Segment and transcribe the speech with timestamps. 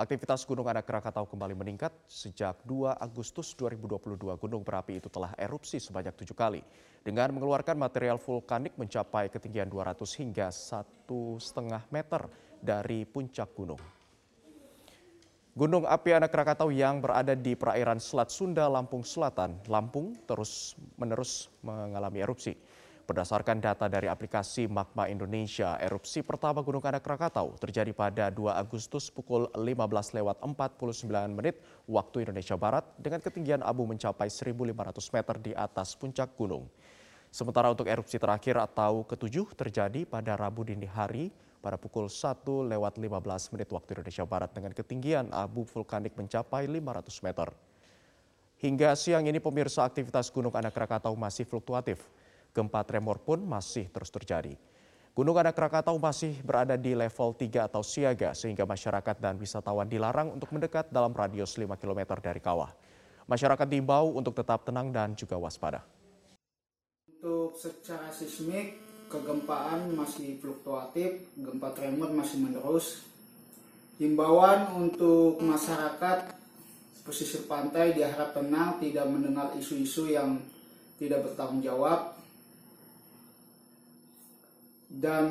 [0.00, 5.76] Aktivitas Gunung Anak Krakatau kembali meningkat sejak 2 Agustus 2022 gunung berapi itu telah erupsi
[5.76, 6.64] sebanyak tujuh kali
[7.04, 11.04] dengan mengeluarkan material vulkanik mencapai ketinggian 200 hingga 1,5
[11.92, 12.22] meter
[12.64, 13.76] dari puncak gunung.
[15.52, 21.52] Gunung api Anak Krakatau yang berada di perairan Selat Sunda, Lampung Selatan, Lampung terus menerus
[21.60, 22.56] mengalami erupsi.
[23.10, 29.10] Berdasarkan data dari aplikasi Magma Indonesia, erupsi pertama Gunung Anak Krakatau terjadi pada 2 Agustus
[29.10, 31.58] pukul 15 lewat 49 menit
[31.90, 34.54] waktu Indonesia Barat dengan ketinggian abu mencapai 1.500
[35.10, 36.70] meter di atas puncak gunung.
[37.34, 42.94] Sementara untuk erupsi terakhir atau ketujuh terjadi pada Rabu dini hari pada pukul 1 lewat
[42.94, 47.50] 15 menit waktu Indonesia Barat dengan ketinggian abu vulkanik mencapai 500 meter.
[48.62, 52.06] Hingga siang ini pemirsa aktivitas Gunung Anak Krakatau masih fluktuatif.
[52.50, 54.58] Gempa tremor pun masih terus terjadi.
[55.10, 60.30] Gunung Anak Krakatau masih berada di level 3 atau siaga sehingga masyarakat dan wisatawan dilarang
[60.30, 62.70] untuk mendekat dalam radius 5 km dari kawah.
[63.26, 65.82] Masyarakat diimbau untuk tetap tenang dan juga waspada.
[67.10, 68.78] Untuk secara sismik,
[69.10, 73.02] kegempaan masih fluktuatif, gempa tremor masih menerus.
[73.98, 76.38] Himbauan untuk masyarakat
[77.02, 80.38] pesisir pantai diharap tenang, tidak mendengar isu-isu yang
[81.02, 82.19] tidak bertanggung jawab,
[84.90, 85.26] dan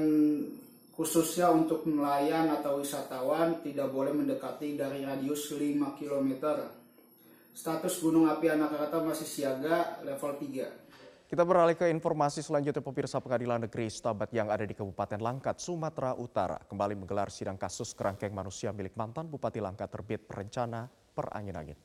[0.96, 6.32] khususnya untuk nelayan atau wisatawan tidak boleh mendekati dari radius 5 km.
[7.52, 10.90] Status Gunung Api Anak Krakatau masih siaga level 3.
[11.30, 16.18] Kita beralih ke informasi selanjutnya pemirsa pengadilan negeri Stabat yang ada di Kabupaten Langkat, Sumatera
[16.18, 21.78] Utara kembali menggelar sidang kasus kerangkeng manusia milik mantan Bupati Langkat terbit perencana perangin-angin.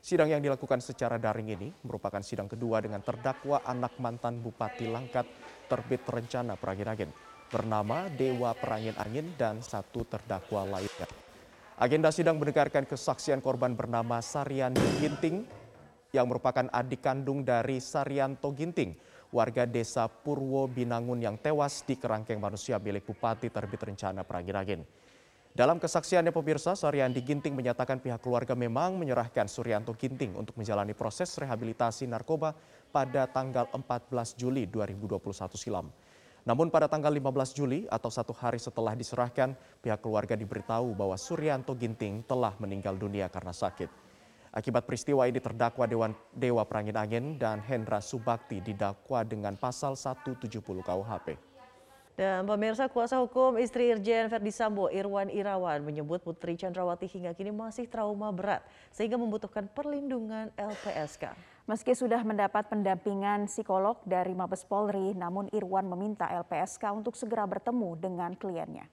[0.00, 5.28] Sidang yang dilakukan secara daring ini merupakan sidang kedua dengan terdakwa anak mantan Bupati Langkat
[5.66, 7.10] terbit rencana perangin-angin
[7.54, 11.06] bernama Dewa Perangin Angin dan satu terdakwa lainnya.
[11.78, 15.46] Agenda sidang mendengarkan kesaksian korban bernama Sarian Ginting
[16.14, 18.94] yang merupakan adik kandung dari Saryanto Ginting,
[19.34, 24.86] warga desa Purwo Binangun yang tewas di kerangkeng manusia milik Bupati terbit rencana Perangin-Angin.
[25.54, 31.30] Dalam kesaksiannya pemirsa, Saryandi Ginting menyatakan pihak keluarga memang menyerahkan Suryanto Ginting untuk menjalani proses
[31.38, 32.58] rehabilitasi narkoba
[32.90, 35.14] pada tanggal 14 Juli 2021
[35.54, 35.94] silam.
[36.42, 41.78] Namun pada tanggal 15 Juli atau satu hari setelah diserahkan, pihak keluarga diberitahu bahwa Suryanto
[41.78, 43.86] Ginting telah meninggal dunia karena sakit.
[44.50, 50.50] Akibat peristiwa ini terdakwa Dewan Dewa Perangin Angin dan Hendra Subakti didakwa dengan pasal 170
[50.82, 51.53] KUHP.
[52.14, 57.50] Dan pemirsa kuasa hukum istri Irjen Verdi Sambo Irwan Irawan menyebut Putri Chandrawati hingga kini
[57.50, 58.62] masih trauma berat
[58.94, 61.34] sehingga membutuhkan perlindungan LPSK.
[61.66, 67.98] Meski sudah mendapat pendampingan psikolog dari Mabes Polri, namun Irwan meminta LPSK untuk segera bertemu
[67.98, 68.86] dengan kliennya.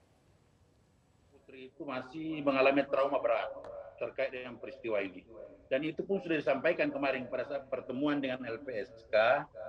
[1.30, 3.54] Putri itu masih mengalami trauma berat
[4.02, 5.22] terkait dengan peristiwa ini.
[5.70, 9.14] Dan itu pun sudah disampaikan kemarin pada saat pertemuan dengan LPSK,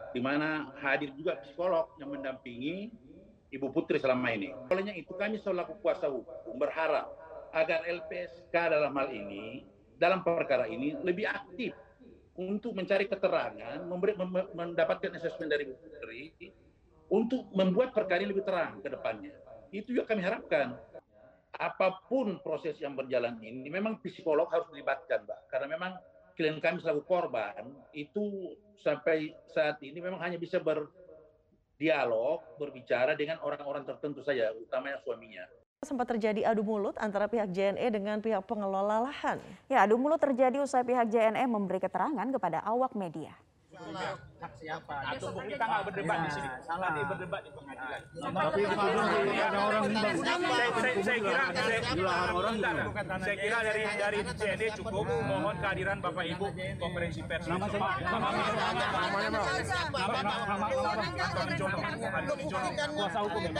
[0.09, 2.89] di mana hadir juga psikolog yang mendampingi
[3.53, 4.49] Ibu Putri selama ini.
[4.73, 7.13] Olehnya itu kami selaku kuasa hukum berharap
[7.53, 9.61] agar LPSK dalam hal ini,
[10.01, 11.77] dalam perkara ini lebih aktif
[12.33, 14.17] untuk mencari keterangan, memberi,
[14.57, 16.33] mendapatkan asesmen dari Ibu Putri
[17.13, 19.37] untuk membuat perkara ini lebih terang ke depannya.
[19.69, 20.73] Itu juga kami harapkan
[21.53, 25.39] apa pun proses yang berjalan ini memang psikolog harus dilibatkan, Mbak.
[25.53, 25.91] Karena memang
[26.33, 30.57] klien kami selaku korban itu sampai saat ini memang hanya bisa
[31.75, 35.43] berdialog, berbicara dengan orang-orang tertentu saja, utamanya suaminya.
[35.83, 39.41] Sempat terjadi adu mulut antara pihak JNE dengan pihak pengelola lahan.
[39.67, 43.35] Ya, adu mulut terjadi usai pihak JNE memberi keterangan kepada awak media
[44.43, 44.95] hak siapa.
[45.15, 46.49] Atau kita nggak berdebat di sini.
[46.67, 46.89] Salah.
[46.91, 48.01] Nanti berdebat di pengadilan.
[48.13, 48.61] Tapi
[49.39, 50.15] ada orang saya,
[51.03, 51.79] saya kira saya,
[52.33, 52.55] orang
[53.23, 56.47] saya kira dari dari CND cukup mohon kehadiran Bapak Ibu
[56.77, 57.45] konferensi pers.
[57.47, 57.65] Nama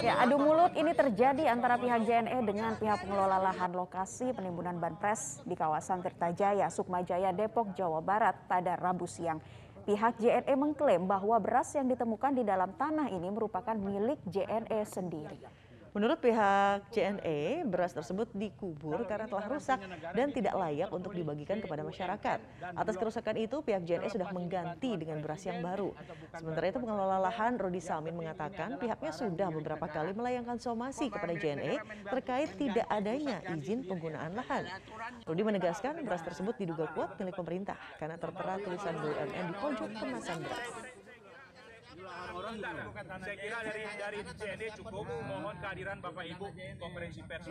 [0.04, 5.39] Ya, adu mulut ini terjadi antara pihak JNE dengan pihak pengelola lahan lokasi penimbunan banpres
[5.48, 9.39] di kawasan Tirtajaya, Sukmajaya, Depok, Jawa Barat pada Rabu siang.
[9.83, 15.35] Pihak JNE mengklaim bahwa beras yang ditemukan di dalam tanah ini merupakan milik JNE sendiri.
[15.94, 19.78] Menurut pihak JNE, beras tersebut dikubur karena telah rusak
[20.18, 22.42] dan tidak layak untuk dibagikan kepada masyarakat.
[22.74, 25.94] Atas kerusakan itu, pihak JNE sudah mengganti dengan beras yang baru.
[26.34, 31.78] Sementara itu, pengelola lahan Rodi Samin mengatakan pihaknya sudah beberapa kali melayangkan somasi kepada JNE
[32.10, 34.66] terkait tidak adanya izin penggunaan lahan.
[35.30, 40.42] Rodi menegaskan beras tersebut diduga kuat milik pemerintah karena tertera tulisan BUMN di pojok kemasan
[40.42, 40.93] beras
[42.33, 42.55] orang
[43.23, 45.05] Saya kira dari dari CND cukup.
[45.07, 46.47] Mohon kehadiran Bapak Ibu
[46.79, 47.45] konferensi pers.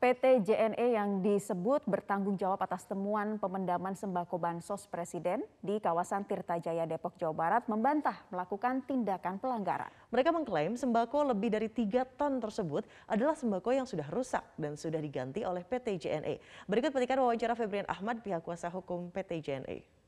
[0.00, 6.56] PT JNE yang disebut bertanggung jawab atas temuan pemendaman sembako bansos presiden di kawasan Tirta
[6.56, 9.92] Jaya Depok, Jawa Barat membantah melakukan tindakan pelanggaran.
[10.08, 15.04] Mereka mengklaim sembako lebih dari 3 ton tersebut adalah sembako yang sudah rusak dan sudah
[15.04, 16.40] diganti oleh PT JNE.
[16.64, 19.99] Berikut petikan wawancara Febrian Ahmad pihak kuasa hukum PT JNE.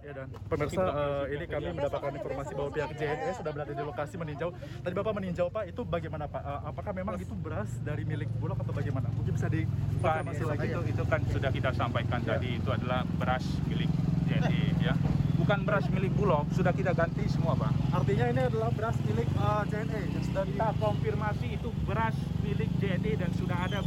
[0.00, 4.14] Ya dan pemirsa eh, ini kami mendapatkan informasi bahwa pihak JNE sudah berada di lokasi
[4.16, 4.48] meninjau.
[4.56, 6.40] Tadi Bapak meninjau Pak itu bagaimana Pak?
[6.40, 9.12] Eh, apakah memang itu beras dari milik Bulog atau bagaimana?
[9.12, 10.66] Mungkin bisa dikonfirmasi lagi.
[10.72, 13.92] itu itu kan sudah kita sampaikan tadi itu adalah beras milik
[14.24, 14.96] JNE ya.
[15.36, 17.72] Bukan beras milik Bulog, sudah kita ganti semua, Pak.
[17.96, 23.12] Artinya ini adalah beras milik eh, JNE yang sudah Kita konfirmasi itu beras milik JNE
[23.20, 23.84] dan sudah ada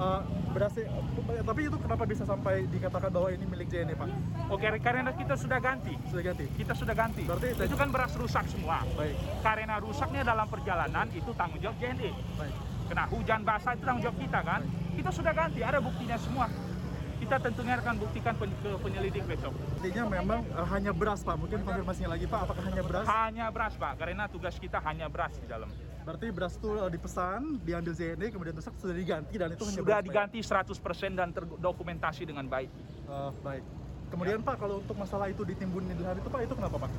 [0.00, 0.20] eh,
[0.50, 0.72] beras
[1.40, 4.08] tapi itu kenapa bisa sampai dikatakan bahwa ini milik JNE Pak?
[4.50, 5.94] Oke, karena kita sudah ganti.
[6.10, 6.44] Sudah ganti.
[6.56, 7.22] Kita sudah ganti.
[7.22, 8.82] Berarti- itu kan beras rusak semua.
[8.96, 9.14] Baik.
[9.44, 12.10] Karena rusaknya dalam perjalanan itu tanggung jawab JNE.
[12.38, 12.54] Baik.
[12.90, 14.60] Kena hujan basah itu tanggung jawab kita kan.
[14.98, 16.46] Kita sudah ganti, ada buktinya semua.
[17.20, 19.52] Kita tentunya akan buktikan pen- ke penyelidik besok.
[19.52, 21.36] Artinya memang eh, hanya beras Pak.
[21.36, 23.04] Mungkin konfirmasinya lagi Pak, apakah hanya beras?
[23.06, 25.68] Hanya beras Pak, karena tugas kita hanya beras di dalam.
[26.00, 30.04] Berarti beras itu eh, dipesan, diambil JNE, kemudian rusak sudah diganti dan itu Sudah ya?
[30.04, 32.70] diganti 100% dan terdokumentasi dengan baik.
[33.06, 33.64] Eh, baik.
[34.10, 36.90] Kemudian Pak, kalau untuk masalah itu ditimbun di lahan itu Pak, itu kenapa Pak?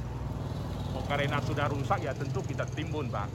[0.95, 3.27] Oh, karena sudah rusak ya tentu kita timbun Pak.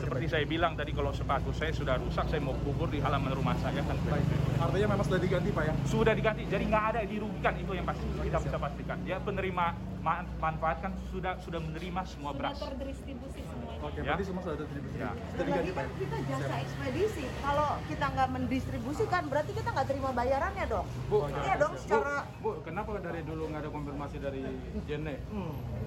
[0.00, 3.52] Seperti saya bilang tadi kalau sepatu saya sudah rusak, saya mau kubur di halaman rumah
[3.60, 3.98] saya kan.
[4.08, 4.24] Baik.
[4.56, 5.74] Artinya memang sudah diganti Pak ya?
[5.84, 8.98] Sudah diganti, jadi nggak ada yang dirugikan itu yang pasti kita bisa pastikan.
[9.04, 9.66] Ya penerima
[10.00, 12.56] ma- manfaat kan sudah sudah menerima semua beras.
[12.56, 13.76] terdistribusi semuanya.
[13.80, 14.04] Oke, Ya.
[14.06, 14.96] berarti semua sudah distribusi.
[14.96, 15.10] Ya.
[15.30, 15.92] Sudah diganti Pak ya?
[15.96, 17.24] kita jasa ekspedisi.
[17.38, 20.86] Kalau kita nggak mendistribusikan, berarti kita nggak terima bayarannya dong.
[21.06, 24.40] Bu, Iya dong, secara Bu, kenapa dari dulu nggak ada konfirmasi dari
[24.84, 25.16] Jene?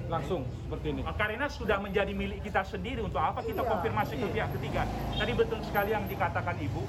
[0.04, 1.02] Langsung seperti ini.
[1.08, 4.82] Karena sudah menjadi milik kita sendiri untuk apa kita Iya, konfirmasi ke pihak ketiga.
[5.16, 6.82] Tadi betul sekali yang dikatakan Ibu,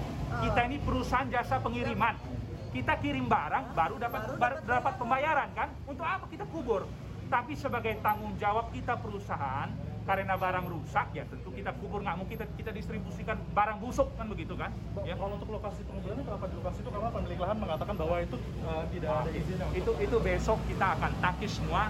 [0.42, 2.16] kita ini perusahaan jasa pengiriman.
[2.68, 5.70] Kita kirim barang baru dapat baru dapat pembayaran kan?
[5.86, 6.82] Untuk apa kita kubur?
[7.34, 9.66] Tapi sebagai tanggung jawab kita perusahaan
[10.06, 14.30] karena barang rusak ya tentu kita kubur nggak mungkin kita, kita distribusikan barang busuk kan
[14.30, 14.70] begitu kan?
[15.02, 15.18] Ya.
[15.18, 18.84] Kalau untuk lokasi penguburannya kenapa di lokasi itu karena pemilik lahan mengatakan bahwa itu eh,
[18.94, 21.82] tidak ada izinnya untuk itu itu besok kita akan takis semua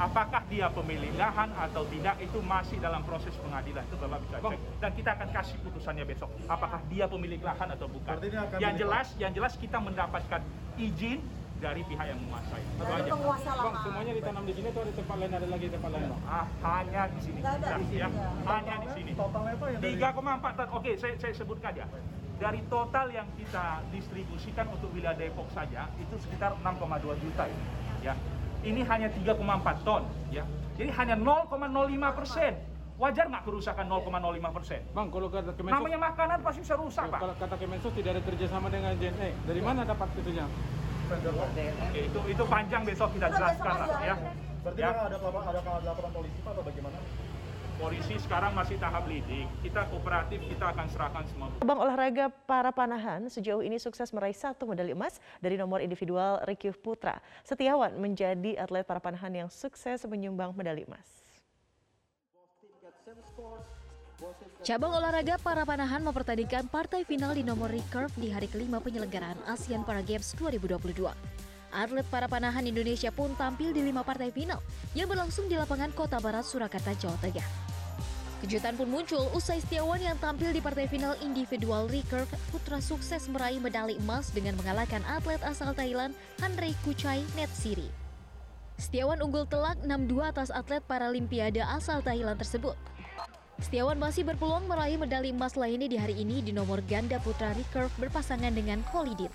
[0.00, 3.84] apakah dia pemilik lahan atau tidak itu masih dalam proses pengadilan.
[3.84, 4.60] Itu bapak bisa cek.
[4.80, 8.16] Dan kita akan kasih putusannya besok apakah dia pemilik lahan atau bukan.
[8.56, 10.40] Yang jelas yang jelas kita mendapatkan
[10.80, 11.20] izin
[11.60, 13.84] dari pihak yang menguasai itu aja penguasa Bang, lahan.
[13.84, 16.06] semuanya ditanam di sini atau ada tempat lain ada lagi tempat lain?
[16.08, 16.22] Bang?
[16.24, 18.08] ah, hanya di sini Nggak ada di sini, ya.
[18.08, 18.28] ya.
[18.48, 20.68] hanya di sini totalnya Pak yang dari 3,4 ton.
[20.72, 21.86] Oke, saya, saya sebutkan ya.
[22.40, 27.58] Dari total yang kita distribusikan untuk wilayah Depok saja itu sekitar 6,2 juta ya.
[28.00, 28.14] ya.
[28.60, 29.36] Ini hanya 3,4
[29.84, 30.02] ton
[30.32, 30.44] ya.
[30.80, 31.52] Jadi hanya 0,05
[32.16, 32.52] persen.
[32.96, 34.80] Wajar nggak kerusakan 0,05 persen?
[34.92, 37.16] Bang, kalau kata Kemensos, Namanya makanan pasti bisa rusak, Pak.
[37.16, 39.30] kalau kata Kemensos tidak ada kerjasama dengan JNE.
[39.44, 40.44] Dari mana dapat itunya?
[41.10, 44.14] Oke, itu itu panjang besok kita jelaskan lah ya.
[44.62, 44.94] Berarti Ya.
[44.94, 46.98] ada ada ada laporan polisi Pak atau bagaimana?
[47.80, 49.48] Polisi sekarang masih tahap lidik.
[49.64, 54.68] Kita kooperatif, kita akan serahkan semua Cabang olahraga para panahan sejauh ini sukses meraih satu
[54.68, 57.18] medali emas dari nomor individual Rikyuh Putra.
[57.42, 61.24] Setiawan menjadi atlet para panahan yang sukses menyumbang medali emas.
[64.60, 69.88] Cabang olahraga para panahan mempertandingkan partai final di nomor recurve di hari kelima penyelenggaraan ASEAN
[69.88, 71.08] Para Games 2022.
[71.70, 74.60] Atlet para panahan Indonesia pun tampil di lima partai final
[74.92, 77.46] yang berlangsung di lapangan Kota Barat, Surakarta, Jawa Tengah.
[78.44, 83.60] Kejutan pun muncul usai Setiawan yang tampil di partai final individual recurve putra sukses meraih
[83.60, 87.88] medali emas dengan mengalahkan atlet asal Thailand Hanrei Kuchai Netsiri.
[88.80, 92.89] Setiawan unggul telak 6-2 atas atlet Paralimpiade asal Thailand tersebut.
[93.60, 97.92] Setiawan masih berpeluang meraih medali emas lainnya di hari ini di nomor ganda putra recurve
[98.00, 99.28] berpasangan dengan Kholidin.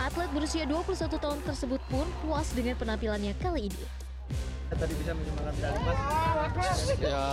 [0.00, 3.82] Atlet berusia 21 tahun tersebut pun puas dengan penampilannya kali ini.
[4.72, 5.98] Tadi bisa menyumbangkan medali emas.
[6.96, 7.24] ya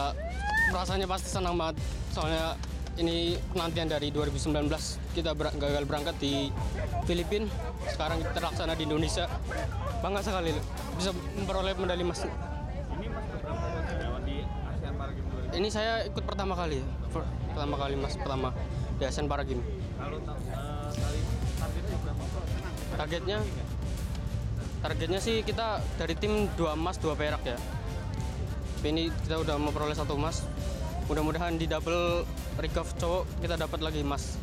[0.69, 1.79] rasanya pasti senang banget
[2.11, 2.59] soalnya
[2.99, 4.67] ini penantian dari 2019
[5.15, 6.51] kita ber- gagal berangkat di
[7.07, 7.47] Filipina
[7.87, 9.23] sekarang kita terlaksana di Indonesia
[10.03, 10.51] bangga sekali
[10.99, 15.39] bisa memperoleh medali emas Ini Mas keberapa kali lewat di ASEAN Para Games 2022?
[15.59, 16.79] Ini saya ikut pertama kali
[17.11, 18.55] per- pertama kali mas pertama
[18.95, 19.67] di ASEAN Para Games
[19.99, 20.89] Kalau eh,
[21.59, 22.23] targetnya berapa?
[22.95, 23.37] targetnya
[24.79, 27.59] targetnya sih kita dari tim dua emas dua perak ya.
[28.79, 30.47] Ini kita udah memperoleh satu emas.
[31.11, 32.23] Mudah-mudahan di double
[32.55, 34.39] recurve cowok kita dapat lagi emas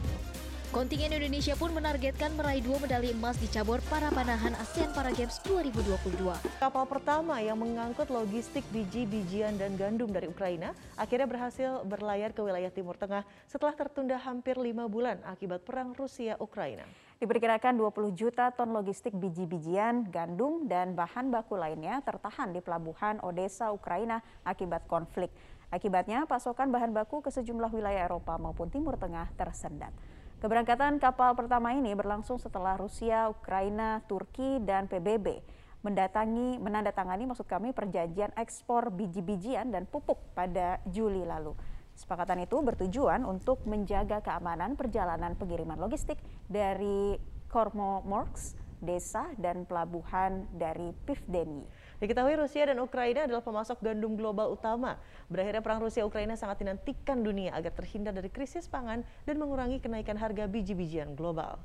[0.76, 5.40] Kontingen Indonesia pun menargetkan meraih dua medali emas di cabur para panahan ASEAN Para Games
[5.48, 6.20] 2022.
[6.60, 12.68] Kapal pertama yang mengangkut logistik biji-bijian dan gandum dari Ukraina akhirnya berhasil berlayar ke wilayah
[12.68, 16.84] Timur Tengah setelah tertunda hampir lima bulan akibat perang Rusia-Ukraina.
[17.24, 23.72] Diperkirakan 20 juta ton logistik biji-bijian, gandum, dan bahan baku lainnya tertahan di pelabuhan Odessa,
[23.72, 25.32] Ukraina akibat konflik.
[25.72, 29.96] Akibatnya, pasokan bahan baku ke sejumlah wilayah Eropa maupun Timur Tengah tersendat.
[30.36, 35.40] Keberangkatan kapal pertama ini berlangsung setelah Rusia, Ukraina, Turki, dan PBB
[35.86, 41.54] mendatangi menandatangani maksud kami perjanjian ekspor biji-bijian dan pupuk pada Juli lalu.
[41.94, 46.18] Kesepakatan itu bertujuan untuk menjaga keamanan perjalanan pengiriman logistik
[46.50, 47.16] dari
[47.48, 51.64] Kormomorsk, desa dan pelabuhan dari Pivdeni.
[52.00, 55.00] Diketahui Rusia dan Ukraina adalah pemasok gandum global utama.
[55.32, 60.44] Berakhirnya perang Rusia-Ukraina sangat dinantikan dunia agar terhindar dari krisis pangan dan mengurangi kenaikan harga
[60.44, 61.60] biji-bijian global.